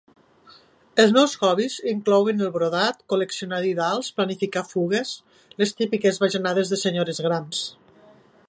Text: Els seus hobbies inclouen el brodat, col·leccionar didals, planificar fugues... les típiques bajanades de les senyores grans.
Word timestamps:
Els 1.01 1.11
seus 1.17 1.33
hobbies 1.47 1.75
inclouen 1.91 2.41
el 2.47 2.51
brodat, 2.55 3.03
col·leccionar 3.13 3.61
didals, 3.67 4.11
planificar 4.21 4.67
fugues... 4.73 5.15
les 5.63 5.77
típiques 5.83 6.21
bajanades 6.25 6.73
de 6.73 6.79
les 6.81 6.87
senyores 6.91 7.23
grans. 7.29 7.67